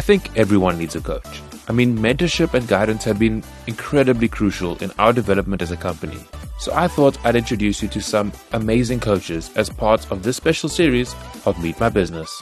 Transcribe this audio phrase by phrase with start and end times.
[0.00, 1.42] I think everyone needs a coach.
[1.68, 6.16] I mean, mentorship and guidance have been incredibly crucial in our development as a company.
[6.58, 10.70] So I thought I'd introduce you to some amazing coaches as part of this special
[10.70, 12.40] series of Meet My Business.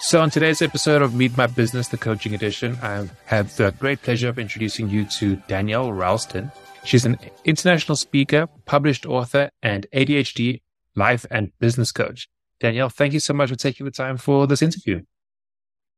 [0.00, 4.02] So, on today's episode of Meet My Business, the coaching edition, I have the great
[4.02, 6.50] pleasure of introducing you to Danielle Ralston.
[6.82, 10.60] She's an international speaker, published author, and ADHD
[10.96, 12.28] life and business coach.
[12.58, 15.02] Danielle, thank you so much for taking the time for this interview.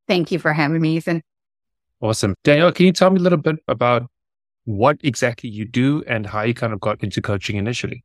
[0.09, 1.22] Thank you for having me, Ethan.
[2.00, 2.34] Awesome.
[2.42, 4.09] Danielle, can you tell me a little bit about
[4.64, 8.05] what exactly you do and how you kind of got into coaching initially?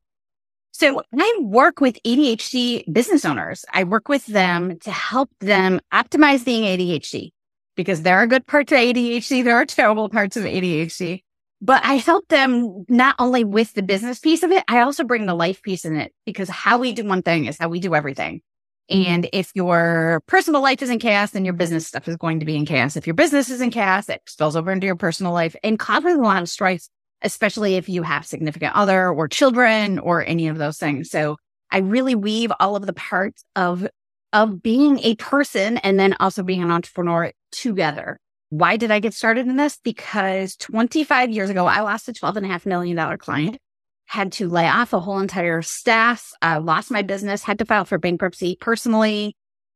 [0.71, 3.63] So I work with ADHD business owners.
[3.71, 7.31] I work with them to help them optimize being ADHD
[7.75, 9.43] because there are good parts of ADHD.
[9.43, 11.21] There are terrible parts of ADHD,
[11.61, 14.63] but I help them not only with the business piece of it.
[14.67, 17.59] I also bring the life piece in it because how we do one thing is
[17.59, 18.41] how we do everything.
[18.89, 22.45] And if your personal life is in chaos, then your business stuff is going to
[22.45, 22.97] be in chaos.
[22.97, 26.15] If your business is in chaos, it spills over into your personal life and causes
[26.15, 26.87] a lot of strife
[27.23, 31.09] especially if you have significant other or children or any of those things.
[31.09, 31.37] So
[31.71, 33.87] I really weave all of the parts of,
[34.33, 38.19] of being a person and then also being an entrepreneur together.
[38.49, 39.79] Why did I get started in this?
[39.83, 43.57] Because 25 years ago, I lost a $12.5 million client,
[44.05, 47.85] had to lay off a whole entire staff, uh, lost my business, had to file
[47.85, 49.35] for bankruptcy personally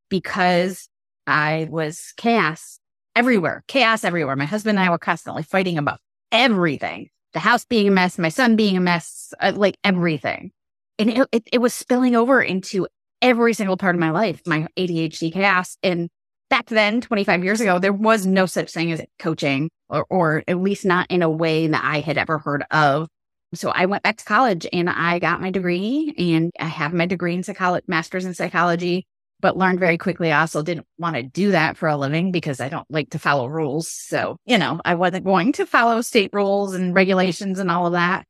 [0.09, 0.89] because
[1.25, 2.80] I was chaos
[3.16, 4.36] everywhere, chaos everywhere.
[4.36, 6.00] My husband and I were constantly fighting about
[6.31, 10.52] everything the house being a mess, my son being a mess, uh, like everything.
[10.97, 12.88] And it, it, it was spilling over into
[13.22, 15.78] every single part of my life, my ADHD chaos.
[15.84, 16.09] And
[16.50, 20.59] back then, 25 years ago, there was no such thing as coaching or, or at
[20.59, 23.08] least not in a way that I had ever heard of.
[23.53, 27.06] So I went back to college and I got my degree and I have my
[27.06, 29.08] degree in psychology, master's in psychology
[29.40, 32.59] but learned very quickly I also didn't want to do that for a living because
[32.59, 33.90] I don't like to follow rules.
[33.90, 37.94] So, you know, I wasn't going to follow state rules and regulations and all of
[37.94, 38.25] that.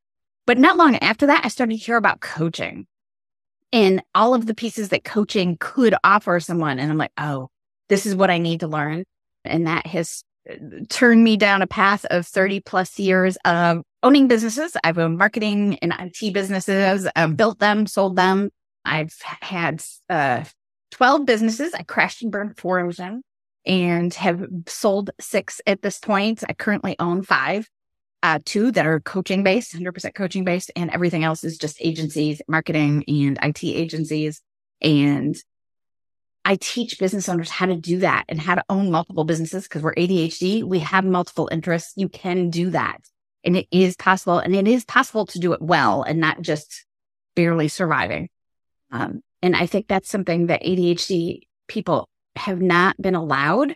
[0.46, 2.88] But not long after that, I started to hear about coaching
[3.72, 6.80] and all of the pieces that coaching could offer someone.
[6.80, 7.50] And I'm like, oh,
[7.90, 9.04] this is what I need to learn.
[9.44, 10.56] And that has uh,
[10.90, 14.76] turned me down a path of 30 plus years of owning businesses.
[14.84, 18.52] I've owned marketing and IT businesses, I've built them, sold them.
[18.86, 20.46] I've had uh,
[20.92, 21.74] 12 businesses.
[21.74, 23.22] I crashed and burned four of them
[23.66, 26.44] and have sold six at this point.
[26.48, 27.68] I currently own five,
[28.24, 32.42] uh, two that are coaching based, 100% coaching based, and everything else is just agencies,
[32.48, 34.42] marketing and IT agencies.
[34.82, 35.36] And
[36.46, 39.82] I teach business owners how to do that and how to own multiple businesses because
[39.82, 40.64] we're ADHD.
[40.64, 41.92] We have multiple interests.
[41.98, 43.02] You can do that
[43.48, 46.86] and it is possible and it is possible to do it well and not just
[47.36, 48.30] barely surviving.
[48.92, 53.76] Um, and I think that's something that ADHD people have not been allowed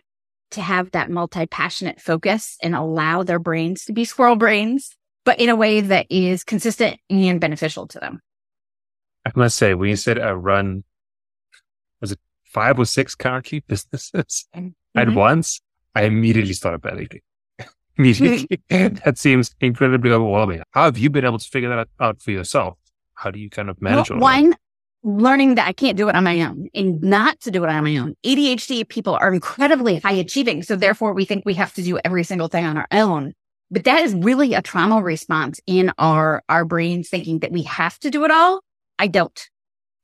[0.52, 4.94] to have that multi passionate focus and allow their brains to be squirrel brains,
[5.24, 8.20] but in a way that is consistent and beneficial to them.
[9.24, 10.84] I must say, when you said I run,
[12.00, 14.68] was it five or six currently businesses mm-hmm.
[14.98, 15.62] at once?
[15.94, 17.20] I immediately started panicking.
[17.98, 18.60] Immediately.
[18.68, 20.62] that seems incredibly overwhelming.
[20.70, 22.78] How have you been able to figure that out for yourself?
[23.14, 24.56] How do you kind of manage well, One,
[25.02, 27.84] learning that I can't do it on my own and not to do it on
[27.84, 28.14] my own.
[28.24, 30.62] ADHD people are incredibly high achieving.
[30.62, 33.34] So therefore we think we have to do every single thing on our own.
[33.70, 37.98] But that is really a trauma response in our, our brains thinking that we have
[38.00, 38.60] to do it all.
[38.98, 39.48] I don't.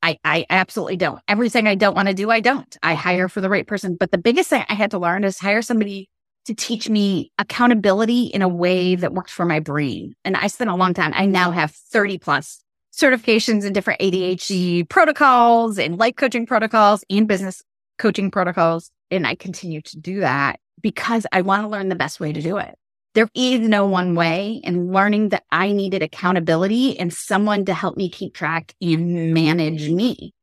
[0.01, 1.21] I, I absolutely don't.
[1.27, 2.77] Everything I don't want to do, I don't.
[2.81, 3.95] I hire for the right person.
[3.95, 6.09] But the biggest thing I had to learn is hire somebody
[6.49, 10.15] to teach me accountability in a way that worked for my brain.
[10.25, 11.11] And I spent a long time.
[11.13, 17.27] I now have 30 plus certifications in different ADHD protocols and life coaching protocols and
[17.27, 17.61] business
[17.99, 18.89] coaching protocols.
[19.11, 22.41] And I continue to do that because I want to learn the best way to
[22.41, 22.73] do it.
[23.13, 27.95] There is no one way and learning that I needed accountability and someone to help
[27.95, 30.33] me keep track and manage me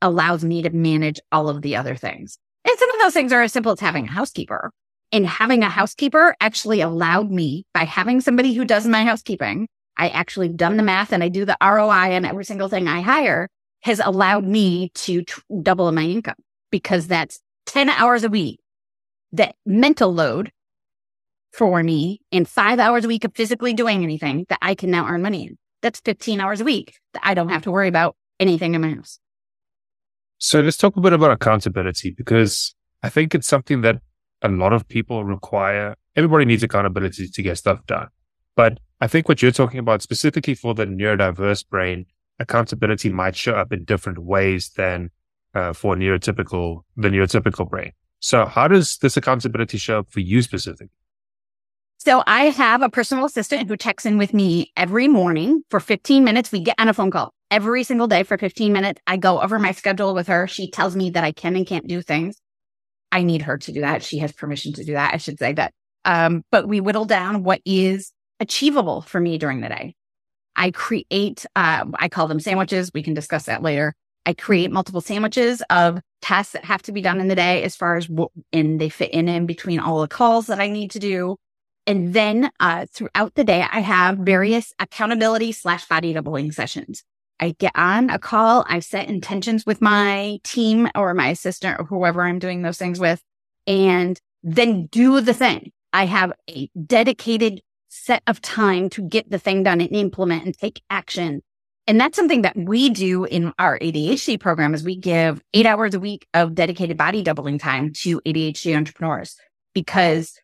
[0.00, 2.36] allows me to manage all of the other things.
[2.64, 4.72] And some of those things are as simple as having a housekeeper.
[5.12, 10.08] And having a housekeeper actually allowed me by having somebody who does my housekeeping I
[10.08, 13.48] actually done the math and I do the ROI on every single thing I hire
[13.82, 16.36] has allowed me to tr- double my income
[16.70, 18.60] because that's 10 hours a week.
[19.32, 20.50] That mental load
[21.52, 25.06] for me and five hours a week of physically doing anything that I can now
[25.06, 25.58] earn money in.
[25.82, 28.94] That's 15 hours a week that I don't have to worry about anything in my
[28.94, 29.18] house.
[30.38, 34.00] So let's talk a bit about accountability because I think it's something that
[34.42, 35.94] a lot of people require.
[36.16, 38.08] Everybody needs accountability to get stuff done.
[38.56, 42.06] But I think what you're talking about specifically for the neurodiverse brain,
[42.38, 45.10] accountability might show up in different ways than
[45.54, 47.92] uh, for neurotypical, the neurotypical brain.
[48.20, 50.90] So how does this accountability show up for you specifically?
[51.98, 56.24] So I have a personal assistant who checks in with me every morning for 15
[56.24, 56.50] minutes.
[56.50, 59.00] We get on a phone call every single day for 15 minutes.
[59.06, 60.48] I go over my schedule with her.
[60.48, 62.41] She tells me that I can and can't do things.
[63.12, 64.02] I need her to do that.
[64.02, 65.14] She has permission to do that.
[65.14, 65.72] I should say that.
[66.04, 69.94] Um, but we whittle down what is achievable for me during the day.
[70.56, 72.90] I create, uh, I call them sandwiches.
[72.92, 73.94] We can discuss that later.
[74.26, 77.76] I create multiple sandwiches of tasks that have to be done in the day as
[77.76, 80.90] far as what, and they fit in in between all the calls that I need
[80.92, 81.36] to do.
[81.86, 87.02] And then uh, throughout the day, I have various accountability slash body doubling sessions.
[87.42, 88.64] I get on a call.
[88.68, 93.00] I've set intentions with my team or my assistant or whoever I'm doing those things
[93.00, 93.20] with,
[93.66, 95.72] and then do the thing.
[95.92, 100.56] I have a dedicated set of time to get the thing done and implement and
[100.56, 101.42] take action.
[101.88, 105.94] And that's something that we do in our ADHD program is we give eight hours
[105.94, 109.34] a week of dedicated body doubling time to ADHD entrepreneurs
[109.74, 110.38] because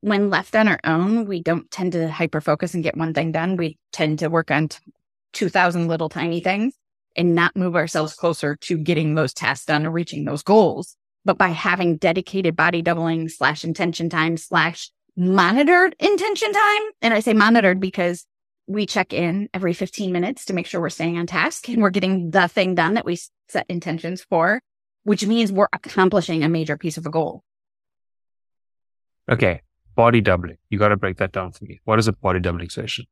[0.00, 3.32] when left on our own, we don't tend to hyper focus and get one thing
[3.32, 3.56] done.
[3.56, 4.68] We tend to work on
[5.32, 6.74] 2000 little tiny things
[7.16, 10.96] and not move ourselves closer to getting those tasks done or reaching those goals.
[11.24, 17.20] But by having dedicated body doubling slash intention time slash monitored intention time, and I
[17.20, 18.26] say monitored because
[18.66, 21.90] we check in every 15 minutes to make sure we're staying on task and we're
[21.90, 23.18] getting the thing done that we
[23.48, 24.60] set intentions for,
[25.02, 27.42] which means we're accomplishing a major piece of a goal.
[29.30, 29.62] Okay
[30.00, 30.56] body doubling.
[30.70, 31.78] You got to break that down for me.
[31.84, 33.04] What is a body doubling session?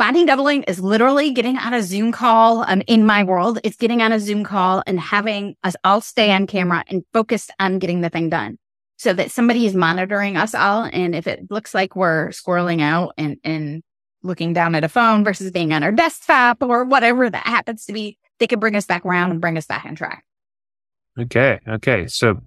[0.00, 2.64] Body doubling is literally getting on a Zoom call.
[2.66, 6.32] Um, in my world, it's getting on a Zoom call and having us all stay
[6.32, 8.56] on camera and focused on getting the thing done
[8.96, 10.88] so that somebody is monitoring us all.
[10.90, 13.82] And if it looks like we're squirreling out and, and
[14.22, 17.92] looking down at a phone versus being on our desktop or whatever that happens to
[17.92, 20.24] be, they can bring us back around and bring us back on track.
[21.18, 21.60] Okay.
[21.68, 22.06] Okay.
[22.06, 22.40] So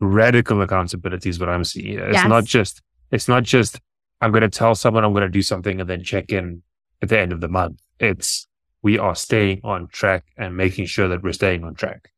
[0.00, 1.98] radical accountability is what I'm seeing.
[1.98, 2.26] It's yes.
[2.26, 2.80] not just
[3.10, 3.78] it's not just,
[4.22, 6.62] I'm going to tell someone I'm going to do something and then check in
[7.04, 7.80] at the end of the month.
[8.00, 8.46] It's,
[8.82, 12.10] we are staying on track and making sure that we're staying on track.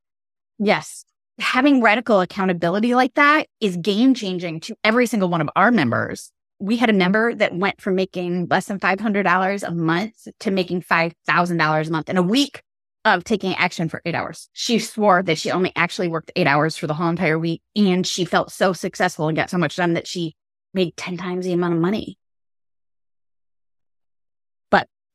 [0.59, 1.05] Yes.
[1.39, 6.33] Having radical accountability like that is game changing to every single one of our members.
[6.59, 10.83] We had a member that went from making less than $500 a month to making
[10.83, 12.63] $5,000 a month in a week
[13.05, 14.49] of taking action for eight hours.
[14.53, 17.61] She swore that she only actually worked eight hours for the whole entire week.
[17.75, 20.35] And she felt so successful and got so much done that she
[20.73, 22.19] made 10 times the amount of money.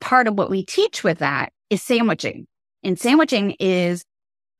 [0.02, 2.48] Part of what we teach with that is sandwiching.
[2.84, 4.04] And sandwiching is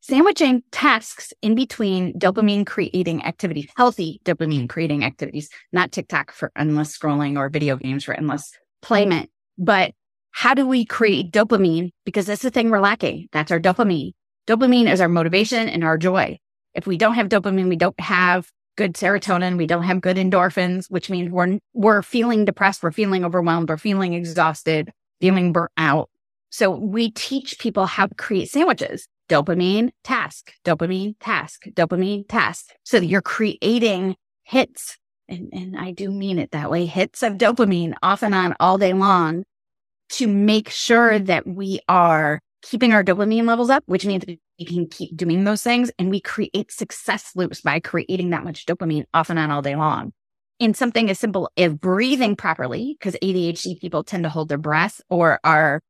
[0.02, 6.98] sandwiching tasks in between dopamine creating activities, healthy dopamine creating activities, not TikTok for endless
[6.98, 8.52] scrolling or video games for endless
[8.82, 9.30] playment.
[9.58, 9.94] But
[10.32, 11.92] how do we create dopamine?
[12.06, 13.28] Because that's the thing we're lacking.
[13.32, 14.12] That's our dopamine.
[14.48, 16.40] Dopamine is our motivation and our joy.
[16.74, 19.58] If we don't have dopamine, we don't have good serotonin.
[19.58, 22.82] We don't have good endorphins, which means we're, we're feeling depressed.
[22.82, 23.70] We're feeling overwhelmed.
[23.70, 24.92] We're feeling exhausted,
[25.22, 26.10] feeling burnt out.
[26.50, 29.08] So we teach people how to create sandwiches.
[29.30, 32.72] Dopamine, task, dopamine, task, dopamine, task.
[32.84, 34.98] So that you're creating hits.
[35.30, 36.86] And, and I do mean it that way.
[36.86, 39.46] Hits of dopamine off and on all day long
[40.10, 44.88] to make sure that we are keeping our dopamine levels up, which means we can
[44.88, 49.30] keep doing those things and we create success loops by creating that much dopamine off
[49.30, 50.12] and on all day long.
[50.62, 55.02] In something as simple as breathing properly, because ADHD people tend to hold their breath
[55.10, 55.82] or are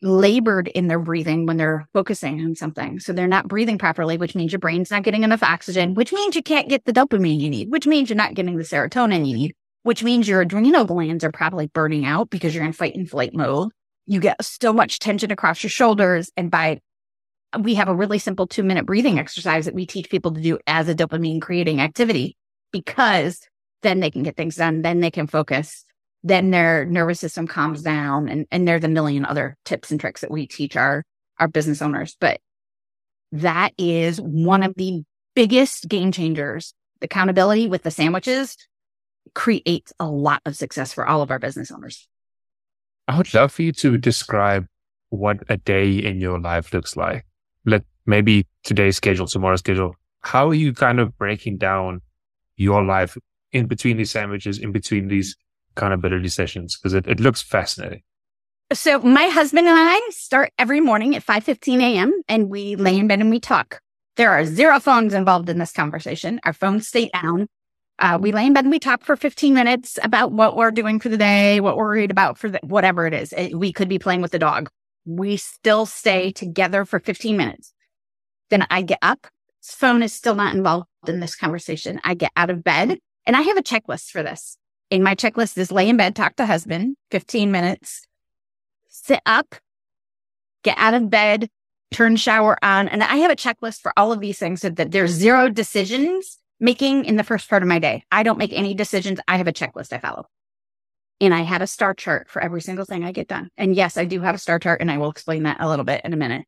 [0.00, 3.00] labored in their breathing when they're focusing on something.
[3.00, 6.36] So they're not breathing properly, which means your brain's not getting enough oxygen, which means
[6.36, 9.34] you can't get the dopamine you need, which means you're not getting the serotonin you
[9.34, 13.10] need, which means your adrenal glands are probably burning out because you're in fight and
[13.10, 13.70] flight mode
[14.10, 16.32] you get so much tension across your shoulders.
[16.36, 16.80] And by,
[17.60, 20.58] we have a really simple two minute breathing exercise that we teach people to do
[20.66, 22.36] as a dopamine creating activity
[22.72, 23.40] because
[23.82, 24.82] then they can get things done.
[24.82, 25.84] Then they can focus.
[26.22, 28.28] Then their nervous system calms down.
[28.28, 31.04] And, and there's a million other tips and tricks that we teach our,
[31.38, 32.16] our business owners.
[32.20, 32.40] But
[33.32, 35.02] that is one of the
[35.34, 36.74] biggest game changers.
[37.00, 38.56] The accountability with the sandwiches
[39.34, 42.08] creates a lot of success for all of our business owners.
[43.08, 44.66] I would love for you to describe
[45.08, 47.26] what a day in your life looks like.
[47.64, 49.96] Let maybe today's schedule, tomorrow's schedule.
[50.20, 52.02] How are you kind of breaking down
[52.56, 53.16] your life
[53.52, 55.36] in between these sandwiches, in between these
[55.76, 56.76] accountability sessions?
[56.76, 58.02] Because it, it looks fascinating.
[58.72, 62.22] So my husband and I start every morning at 5:15 a.m.
[62.28, 63.80] and we lay in bed and we talk.
[64.16, 66.40] There are zero phones involved in this conversation.
[66.44, 67.48] Our phones stay down.
[67.98, 71.00] Uh, we lay in bed and we talk for 15 minutes about what we're doing
[71.00, 73.32] for the day, what we're worried about for the, whatever it is.
[73.32, 74.70] It, we could be playing with the dog.
[75.04, 77.74] We still stay together for 15 minutes.
[78.50, 79.26] Then I get up
[79.62, 82.00] phone is still not involved in this conversation.
[82.04, 84.56] I get out of bed and I have a checklist for this.
[84.90, 88.06] In my checklist is lay in bed, talk to husband, 15 minutes,
[88.88, 89.54] sit up,
[90.64, 91.48] get out of bed,
[91.92, 92.88] turn shower on.
[92.88, 96.38] And I have a checklist for all of these things so that there's zero decisions
[96.58, 98.04] making in the first part of my day.
[98.10, 99.20] I don't make any decisions.
[99.28, 100.26] I have a checklist I follow.
[101.20, 103.50] And I have a star chart for every single thing I get done.
[103.56, 105.84] And yes, I do have a star chart and I will explain that a little
[105.84, 106.46] bit in a minute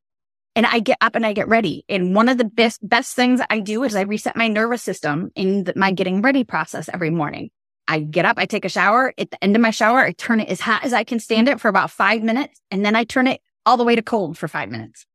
[0.54, 1.84] and I get up and I get ready.
[1.88, 5.30] And one of the best, best things I do is I reset my nervous system
[5.34, 7.50] in the, my getting ready process every morning.
[7.88, 9.12] I get up, I take a shower.
[9.18, 11.48] At the end of my shower, I turn it as hot as I can stand
[11.48, 12.60] it for about five minutes.
[12.70, 15.06] And then I turn it all the way to cold for five minutes.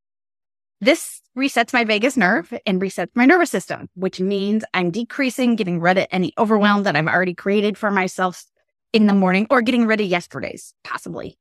[0.80, 5.80] This resets my vagus nerve and resets my nervous system, which means I'm decreasing, getting
[5.80, 8.44] rid of any overwhelm that I've already created for myself
[8.94, 11.38] in the morning or getting rid of yesterday's possibly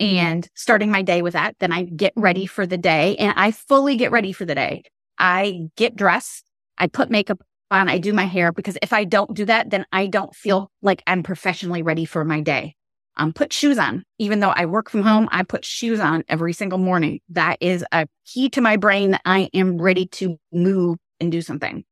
[0.00, 1.54] and starting my day with that.
[1.60, 4.82] Then I get ready for the day and I fully get ready for the day.
[5.18, 6.44] I get dressed.
[6.78, 7.88] I put makeup on.
[7.88, 11.02] I do my hair because if I don't do that, then I don't feel like
[11.06, 12.74] I'm professionally ready for my day.
[13.16, 14.04] Um, put shoes on.
[14.18, 17.20] Even though I work from home, I put shoes on every single morning.
[17.28, 21.42] That is a key to my brain that I am ready to move and do
[21.42, 21.84] something.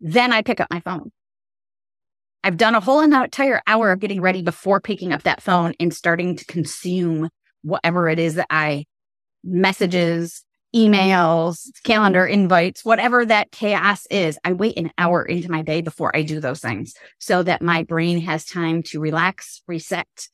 [0.00, 1.12] Then I pick up my phone.
[2.42, 5.94] I've done a whole entire hour of getting ready before picking up that phone and
[5.94, 7.28] starting to consume
[7.62, 8.86] whatever it is that I
[9.44, 14.38] messages, emails, calendar invites, whatever that chaos is.
[14.44, 17.82] I wait an hour into my day before I do those things so that my
[17.82, 20.28] brain has time to relax, reset,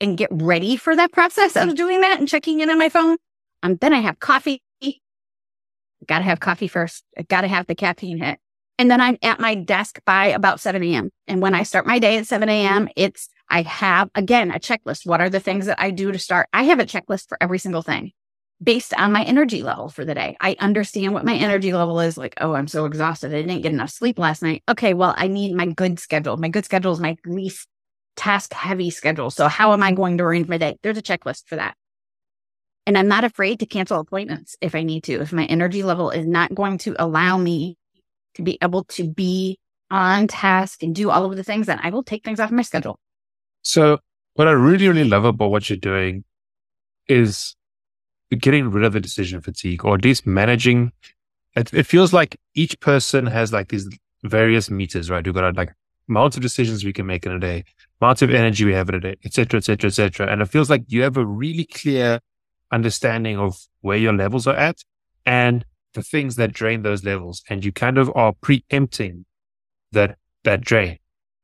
[0.00, 3.16] and get ready for that process of doing that and checking in on my phone.
[3.62, 4.62] Um, then I have coffee.
[6.06, 7.04] Got to have coffee first.
[7.28, 8.38] Got to have the caffeine hit.
[8.78, 11.10] And then I'm at my desk by about 7 a.m.
[11.26, 15.06] And when I start my day at 7 a.m., it's I have again a checklist.
[15.06, 16.48] What are the things that I do to start?
[16.52, 18.12] I have a checklist for every single thing
[18.62, 20.36] based on my energy level for the day.
[20.40, 22.34] I understand what my energy level is like.
[22.40, 23.32] Oh, I'm so exhausted.
[23.32, 24.62] I didn't get enough sleep last night.
[24.68, 24.94] Okay.
[24.94, 26.36] Well, I need my good schedule.
[26.36, 27.68] My good schedule is my least
[28.16, 29.30] task heavy schedule.
[29.30, 30.78] So how am I going to arrange my day?
[30.82, 31.76] There's a checklist for that.
[32.86, 35.20] And I'm not afraid to cancel appointments if I need to.
[35.20, 37.76] If my energy level is not going to allow me
[38.34, 39.58] to be able to be
[39.90, 42.62] on task and do all of the things, then I will take things off my
[42.62, 42.98] schedule.
[43.66, 43.98] So
[44.34, 46.22] what I really, really love about what you're doing
[47.08, 47.56] is
[48.30, 50.92] getting rid of the decision fatigue or at least managing.
[51.56, 53.88] It, it feels like each person has like these
[54.22, 55.24] various meters, right?
[55.24, 55.72] We've got like
[56.08, 57.64] amounts of decisions we can make in a day,
[58.00, 60.30] amounts of energy we have in a day, et cetera, et cetera, et cetera.
[60.30, 62.20] And it feels like you have a really clear
[62.70, 64.76] understanding of where your levels are at
[65.24, 67.42] and the things that drain those levels.
[67.50, 69.24] And you kind of are preempting
[69.90, 70.98] that, that drain.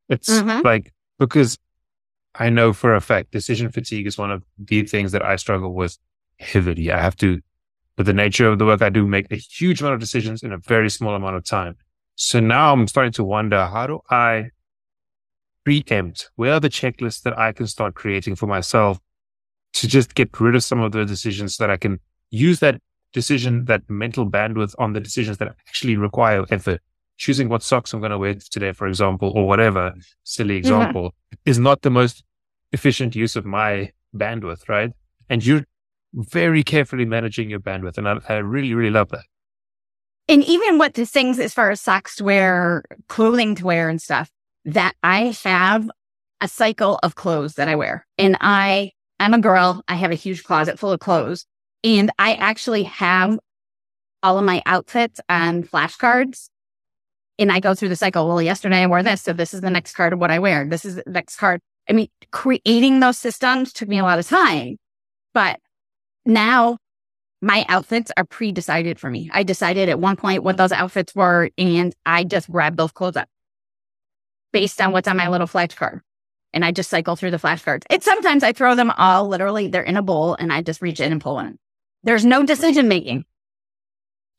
[0.09, 0.65] It's mm-hmm.
[0.65, 1.59] like, because
[2.35, 5.75] I know for a fact decision fatigue is one of the things that I struggle
[5.75, 5.99] with
[6.39, 6.91] heavily.
[6.91, 7.41] I have to,
[7.99, 10.53] with the nature of the work I do, make a huge amount of decisions in
[10.53, 11.77] a very small amount of time.
[12.15, 14.51] So now I'm starting to wonder, how do I
[15.65, 16.31] preempt?
[16.37, 18.99] Where are the checklists that I can start creating for myself
[19.75, 22.81] to just get rid of some of the decisions so that I can use that
[23.13, 26.81] decision, that mental bandwidth on the decisions that actually require effort
[27.17, 31.51] choosing what socks I'm going to wear today, for example, or whatever silly example mm-hmm.
[31.51, 32.25] is not the most
[32.73, 34.91] efficient use of my bandwidth, right?
[35.29, 35.65] And you're
[36.15, 37.99] very carefully managing your bandwidth.
[37.99, 39.25] And I, I really, really love that.
[40.29, 44.01] And even what the things as far as socks to wear, clothing to wear and
[44.01, 44.31] stuff,
[44.65, 45.91] that I have
[46.41, 48.07] a cycle of clothes that I wear.
[48.19, 49.83] And I, I'm a girl.
[49.89, 51.47] I have a huge closet full of clothes
[51.85, 53.39] and I actually have
[54.23, 56.49] all of my outfits on flashcards
[57.39, 58.29] and I go through the cycle.
[58.29, 59.23] Well, yesterday I wore this.
[59.23, 60.67] So this is the next card of what I wear.
[60.67, 61.61] This is the next card.
[61.89, 64.77] I mean, creating those systems took me a lot of time,
[65.35, 65.59] but
[66.25, 66.79] now
[67.41, 69.29] my outfits are pre-decided for me.
[69.33, 73.17] I decided at one point what those outfits were and I just grabbed those clothes
[73.17, 73.29] up
[74.53, 76.01] based on what's on my little flashcard.
[76.55, 77.83] And I just cycle through the flashcards.
[77.91, 81.01] It's sometimes I throw them all literally, they're in a bowl and I just reach
[81.01, 81.59] in and pull one.
[82.05, 83.25] There's no decision making.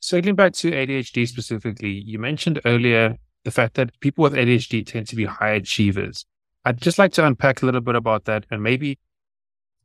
[0.04, 5.08] Circling back to ADHD specifically, you mentioned earlier the fact that people with ADHD tend
[5.08, 6.26] to be high achievers.
[6.66, 8.98] I'd just like to unpack a little bit about that and maybe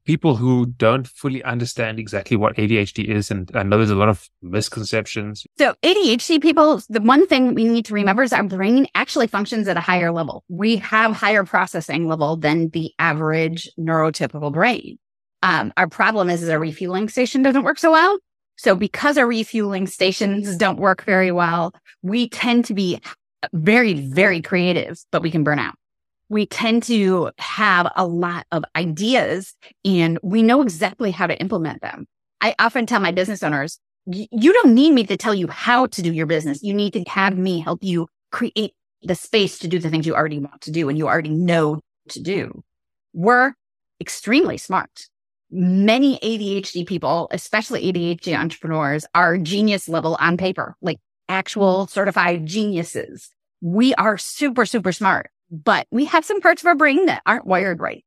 [0.03, 3.31] people who don't fully understand exactly what ADHD is.
[3.31, 5.47] And I know there's a lot of misconceptions.
[5.57, 9.69] So ADHD people, the one thing we need to remember is our brain actually functions
[9.69, 10.43] at a higher level.
[10.49, 14.99] We have higher processing level than the average neurotypical brain.
[15.43, 18.19] Um, our problem is, is our refueling station doesn't work so well.
[18.59, 22.99] So because our refueling stations don't work very well, we tend to be
[23.53, 25.75] very, very creative, but we can burn out.
[26.27, 29.53] We tend to have a lot of ideas
[29.85, 32.05] and we know exactly how to implement them.
[32.41, 36.01] I often tell my business owners, you don't need me to tell you how to
[36.01, 36.61] do your business.
[36.61, 38.73] You need to have me help you create
[39.03, 41.79] the space to do the things you already want to do and you already know
[42.09, 42.61] to do.
[43.13, 43.53] We're
[44.01, 45.07] extremely smart.
[45.51, 53.31] Many ADHD people, especially ADHD entrepreneurs, are genius level on paper, like actual certified geniuses.
[53.61, 57.47] We are super, super smart, but we have some parts of our brain that aren't
[57.47, 58.05] wired right.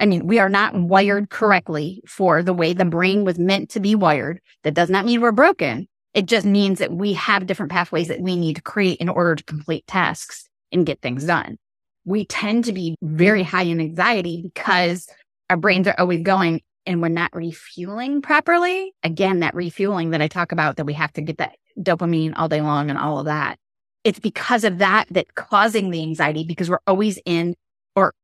[0.00, 3.80] I mean, we are not wired correctly for the way the brain was meant to
[3.80, 4.40] be wired.
[4.64, 5.86] That does not mean we're broken.
[6.14, 9.36] It just means that we have different pathways that we need to create in order
[9.36, 11.58] to complete tasks and get things done.
[12.04, 15.08] We tend to be very high in anxiety because
[15.48, 18.94] our brains are always going and we're not refueling properly.
[19.02, 22.48] Again, that refueling that I talk about that we have to get that dopamine all
[22.48, 23.58] day long and all of that.
[24.04, 27.54] It's because of that that causing the anxiety because we're always in
[27.94, 28.14] or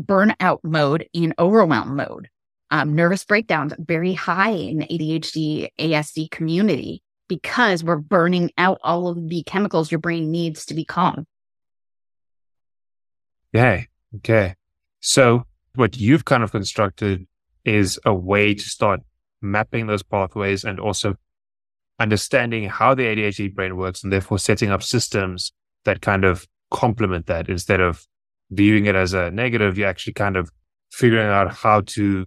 [0.00, 2.28] burnout mode in overwhelm mode.
[2.70, 9.08] Um, nervous breakdowns very high in the ADHD ASD community because we're burning out all
[9.08, 11.26] of the chemicals your brain needs to be calm.
[13.54, 13.88] Okay.
[14.16, 14.54] Okay.
[15.00, 15.44] So
[15.74, 17.26] what you've kind of constructed
[17.66, 19.00] is a way to start
[19.42, 21.14] mapping those pathways and also
[21.98, 25.52] understanding how the ADHD brain works and therefore setting up systems
[25.84, 28.06] that kind of complement that instead of
[28.50, 30.50] viewing it as a negative, you're actually kind of
[30.90, 32.24] figuring out how to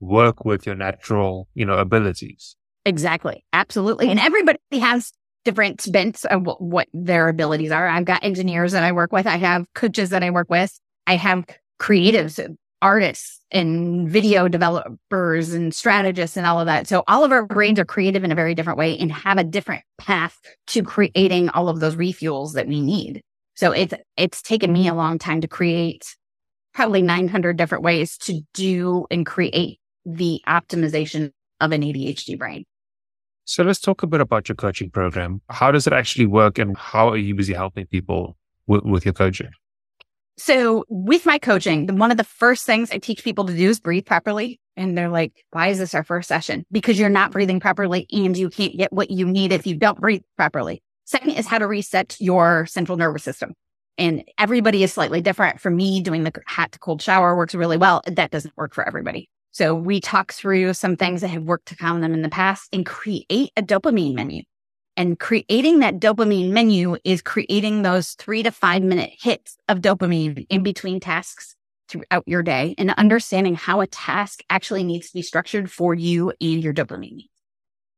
[0.00, 2.56] work with your natural, you know, abilities.
[2.84, 3.44] Exactly.
[3.52, 4.10] Absolutely.
[4.10, 5.12] And everybody has
[5.44, 7.88] different bents of what their abilities are.
[7.88, 9.26] I've got engineers that I work with.
[9.26, 10.78] I have coaches that I work with.
[11.06, 11.46] I have
[11.80, 16.86] creatives, artists and video developers and strategists and all of that.
[16.86, 19.44] So all of our brains are creative in a very different way and have a
[19.44, 23.22] different path to creating all of those refuels that we need.
[23.54, 26.16] So it's, it's taken me a long time to create
[26.74, 32.64] probably 900 different ways to do and create the optimization of an ADHD brain.
[33.44, 35.40] So let's talk a bit about your coaching program.
[35.48, 39.14] How does it actually work and how are you busy helping people with, with your
[39.14, 39.50] coaching?
[40.38, 43.80] So with my coaching, one of the first things I teach people to do is
[43.80, 44.60] breathe properly.
[44.76, 46.66] And they're like, why is this our first session?
[46.70, 49.98] Because you're not breathing properly and you can't get what you need if you don't
[49.98, 50.82] breathe properly.
[51.06, 53.54] Second is how to reset your central nervous system.
[53.96, 55.60] And everybody is slightly different.
[55.60, 58.02] For me, doing the hot to cold shower works really well.
[58.06, 59.30] That doesn't work for everybody.
[59.52, 62.68] So we talk through some things that have worked to calm them in the past
[62.74, 64.42] and create a dopamine menu.
[64.96, 70.46] And creating that dopamine menu is creating those three to five minute hits of dopamine
[70.48, 71.54] in between tasks
[71.88, 76.32] throughout your day and understanding how a task actually needs to be structured for you
[76.40, 77.24] and your dopamine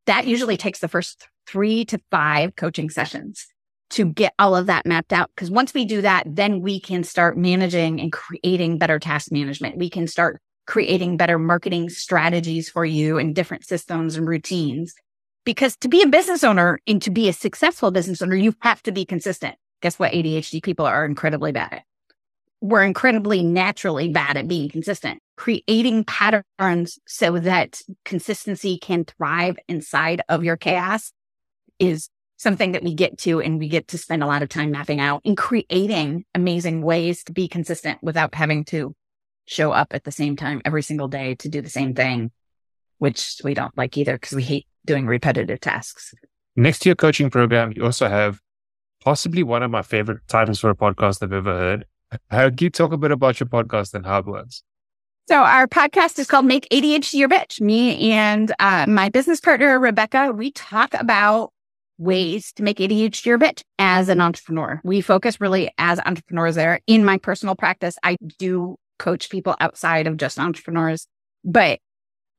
[0.07, 3.47] That usually takes the first three to five coaching sessions
[3.91, 5.31] to get all of that mapped out.
[5.35, 9.79] Because once we do that, then we can start managing and creating better task management.
[9.79, 14.95] We can start creating better marketing strategies for you and different systems and routines.
[15.45, 18.83] Because to be a business owner and to be a successful business owner, you have
[18.83, 19.57] to be consistent.
[19.81, 20.13] Guess what?
[20.13, 21.83] ADHD people are incredibly bad at.
[22.61, 30.23] We're incredibly naturally bad at being consistent, creating patterns so that consistency can thrive inside
[30.29, 31.13] of your chaos
[31.79, 34.71] is something that we get to and we get to spend a lot of time
[34.71, 38.95] mapping out and creating amazing ways to be consistent without having to
[39.45, 42.31] show up at the same time every single day to do the same thing,
[42.99, 46.15] which we don't like either because we hate doing repetitive tasks.
[46.57, 48.41] Next to your coaching program, you also have
[49.05, 51.87] possibly one of my favorite titles for a podcast I've ever heard.
[52.31, 54.63] How can you talk a bit about your podcast and how it works?
[55.29, 57.61] So our podcast is called Make ADHD Your Bitch.
[57.61, 61.53] Me and uh, my business partner, Rebecca, we talk about
[61.99, 64.81] ways to make ADHD your bitch as an entrepreneur.
[64.85, 66.81] We focus really as entrepreneurs there.
[66.87, 71.07] In my personal practice, I do coach people outside of just entrepreneurs.
[71.45, 71.81] But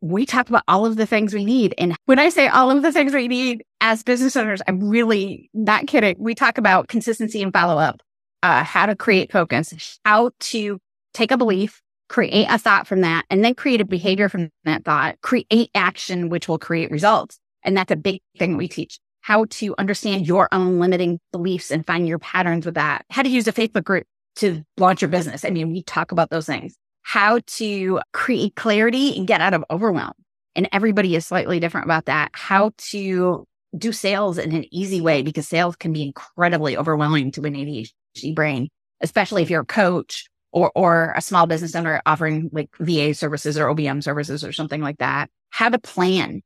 [0.02, 1.74] we talk about all of the things we need.
[1.78, 5.50] And when I say all of the things we need as business owners, I'm really
[5.54, 6.16] not kidding.
[6.20, 8.02] We talk about consistency and follow up,
[8.44, 10.80] uh, how to create focus, how to
[11.14, 14.86] take a belief, create a thought from that, and then create a behavior from that
[14.86, 17.40] thought, create action, which will create results.
[17.64, 21.86] And that's a big thing we teach how to understand your own limiting beliefs and
[21.86, 24.08] find your patterns with that, how to use a Facebook group
[24.38, 25.44] to launch your business.
[25.44, 29.64] I mean, we talk about those things, how to create clarity and get out of
[29.70, 30.14] overwhelm.
[30.56, 32.32] And everybody is slightly different about that.
[32.34, 33.46] How to
[33.78, 38.36] do sales in an easy way because sales can be incredibly overwhelming to an ADHD
[38.36, 38.68] brain,
[39.02, 43.58] especially if you're a coach or, or a small business owner offering like VA services
[43.58, 45.30] or OBM services or something like that.
[45.52, 46.42] How to plan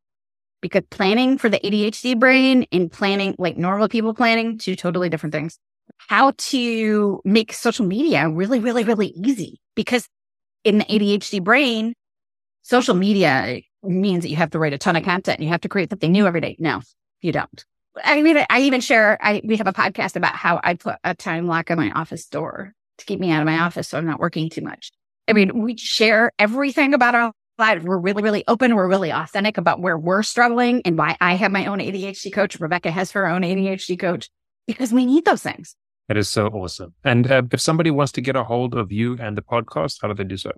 [0.61, 5.33] because planning for the ADHD brain and planning like normal people planning, two totally different
[5.33, 5.57] things
[5.97, 10.07] how to make social media really, really, really easy because
[10.63, 11.93] in the ADHD brain,
[12.61, 15.39] social media means that you have to write a ton of content.
[15.41, 16.55] You have to create something new every day.
[16.59, 16.81] No,
[17.21, 17.65] you don't.
[18.03, 21.13] I mean, I even share, I, we have a podcast about how I put a
[21.13, 24.05] time lock on my office door to keep me out of my office so I'm
[24.05, 24.91] not working too much.
[25.27, 27.83] I mean, we share everything about our lives.
[27.83, 28.75] We're really, really open.
[28.75, 32.59] We're really authentic about where we're struggling and why I have my own ADHD coach.
[32.59, 34.29] Rebecca has her own ADHD coach
[34.67, 35.75] because we need those things.
[36.07, 36.93] That is so awesome.
[37.03, 40.09] And uh, if somebody wants to get a hold of you and the podcast, how
[40.09, 40.51] do they do so?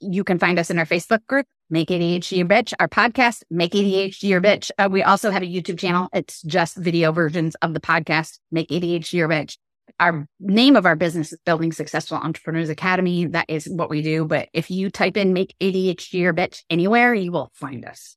[0.00, 3.72] You can find us in our Facebook group, Make ADHD Your Bitch, our podcast, Make
[3.72, 4.70] ADHD Your Bitch.
[4.78, 6.08] Uh, we also have a YouTube channel.
[6.12, 9.56] It's just video versions of the podcast, Make ADHD Your Bitch.
[10.00, 13.26] Our name of our business is Building Successful Entrepreneurs Academy.
[13.26, 14.24] That is what we do.
[14.24, 18.16] But if you type in Make ADHD Your Bitch anywhere, you will find us.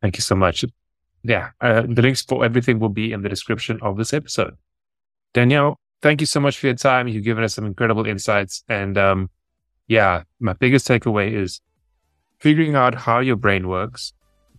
[0.00, 0.64] Thank you so much.
[1.24, 4.56] Yeah, uh, the links for everything will be in the description of this episode.
[5.34, 7.08] Danielle, thank you so much for your time.
[7.08, 8.64] You've given us some incredible insights.
[8.68, 9.30] And um,
[9.86, 11.60] yeah, my biggest takeaway is
[12.38, 14.12] figuring out how your brain works,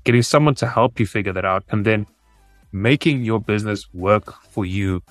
[0.03, 2.07] getting someone to help you figure that out, and then
[2.71, 5.03] making your business work for you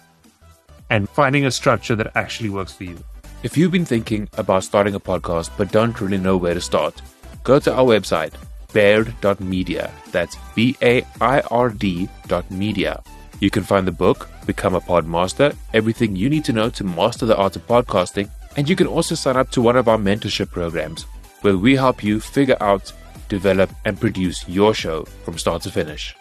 [0.90, 2.98] and finding a structure that actually works for you.
[3.42, 7.00] If you've been thinking about starting a podcast but don't really know where to start,
[7.44, 8.34] go to our website,
[8.72, 9.90] baird.media.
[10.10, 12.08] That's B A I R D
[12.50, 13.02] media.
[13.42, 17.26] You can find the book, Become a Podmaster, everything you need to know to master
[17.26, 20.52] the art of podcasting, and you can also sign up to one of our mentorship
[20.52, 21.06] programs
[21.40, 22.92] where we help you figure out,
[23.28, 26.14] develop, and produce your show from start to finish.